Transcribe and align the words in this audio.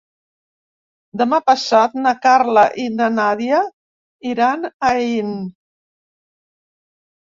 Demà 1.21 1.39
passat 1.49 1.93
na 2.07 2.15
Carla 2.25 2.65
i 2.87 2.87
na 2.97 3.11
Nàdia 3.21 3.63
iran 4.35 4.69
a 4.73 4.75
Aín. 4.99 5.35